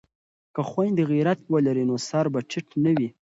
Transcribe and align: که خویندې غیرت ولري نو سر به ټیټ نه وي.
که 0.53 0.61
خویندې 0.69 1.03
غیرت 1.11 1.39
ولري 1.53 1.83
نو 1.89 1.95
سر 2.07 2.25
به 2.33 2.39
ټیټ 2.49 2.67
نه 2.83 2.91
وي. 2.97 3.09